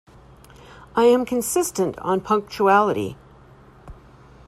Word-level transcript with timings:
I 0.95 1.03
am 1.05 1.25
consistent 1.27 1.95
on 1.99 2.21
punctuality. 2.21 3.17